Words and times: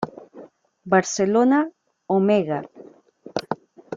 Barcelona, 0.93 1.59
Omega. 2.15 2.59